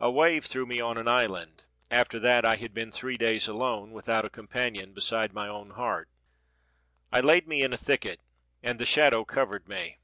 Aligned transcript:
A 0.00 0.10
wave 0.10 0.46
threw 0.46 0.64
me 0.64 0.80
on 0.80 0.96
an 0.96 1.06
island, 1.06 1.66
after 1.90 2.18
that 2.20 2.46
I 2.46 2.56
had 2.56 2.72
been 2.72 2.90
three 2.90 3.18
days 3.18 3.46
alone, 3.46 3.90
without 3.92 4.24
a 4.24 4.30
companion 4.30 4.94
beside 4.94 5.34
my 5.34 5.48
own 5.48 5.72
heart. 5.72 6.08
I 7.12 7.20
laid 7.20 7.46
me 7.46 7.60
in 7.60 7.74
a 7.74 7.76
thicket, 7.76 8.22
and 8.62 8.78
the 8.78 8.86
shadow 8.86 9.22
covered 9.26 9.68
me. 9.68 9.98